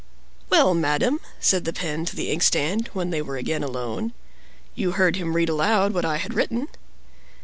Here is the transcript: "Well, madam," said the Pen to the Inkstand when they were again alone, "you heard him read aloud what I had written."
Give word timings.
"Well, 0.49 0.73
madam," 0.73 1.19
said 1.39 1.63
the 1.63 1.71
Pen 1.71 2.05
to 2.05 2.15
the 2.15 2.31
Inkstand 2.31 2.89
when 2.93 3.11
they 3.11 3.21
were 3.21 3.37
again 3.37 3.61
alone, 3.61 4.13
"you 4.73 4.93
heard 4.93 5.17
him 5.17 5.35
read 5.35 5.47
aloud 5.47 5.93
what 5.93 6.05
I 6.05 6.17
had 6.17 6.33
written." 6.33 6.69